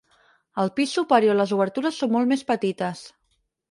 Al 0.63 0.71
pis 0.79 0.95
superior 1.01 1.39
les 1.43 1.55
obertures 1.61 2.03
són 2.03 2.15
molt 2.19 2.35
més 2.35 2.49
petites. 2.53 3.09